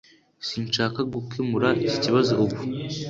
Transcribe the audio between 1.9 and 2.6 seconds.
kibazo ubu